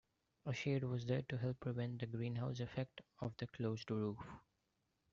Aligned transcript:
A 0.47 0.51
shade 0.55 0.83
was 0.83 1.05
there 1.05 1.21
to 1.29 1.37
help 1.37 1.59
prevent 1.59 1.99
the 1.99 2.07
greenhouse 2.07 2.59
effect 2.59 3.01
of 3.19 3.37
the 3.37 3.45
closed 3.45 3.91
roof. 3.91 4.17